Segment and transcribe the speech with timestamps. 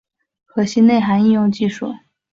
[0.45, 1.93] 核心内涵应用技术